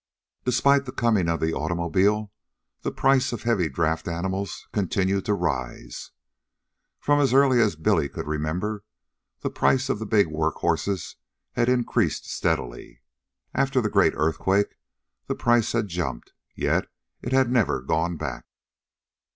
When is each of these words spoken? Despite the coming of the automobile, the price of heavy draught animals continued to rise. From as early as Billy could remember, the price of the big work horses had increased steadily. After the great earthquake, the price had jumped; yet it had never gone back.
Despite 0.45 0.85
the 0.85 0.91
coming 0.91 1.29
of 1.29 1.39
the 1.39 1.53
automobile, 1.53 2.31
the 2.81 2.91
price 2.91 3.31
of 3.31 3.43
heavy 3.43 3.69
draught 3.69 4.07
animals 4.07 4.67
continued 4.73 5.25
to 5.25 5.35
rise. 5.35 6.09
From 6.99 7.19
as 7.19 7.35
early 7.35 7.61
as 7.61 7.75
Billy 7.75 8.09
could 8.09 8.25
remember, 8.25 8.83
the 9.41 9.51
price 9.51 9.89
of 9.89 9.99
the 9.99 10.07
big 10.07 10.25
work 10.25 10.55
horses 10.55 11.17
had 11.51 11.69
increased 11.69 12.25
steadily. 12.25 13.03
After 13.53 13.79
the 13.79 13.91
great 13.91 14.13
earthquake, 14.15 14.75
the 15.27 15.35
price 15.35 15.71
had 15.73 15.87
jumped; 15.87 16.33
yet 16.55 16.87
it 17.21 17.31
had 17.31 17.51
never 17.51 17.79
gone 17.79 18.17
back. 18.17 18.45